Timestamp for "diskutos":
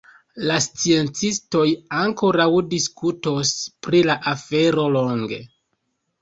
2.71-3.53